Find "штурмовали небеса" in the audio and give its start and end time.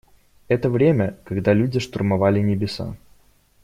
1.79-2.97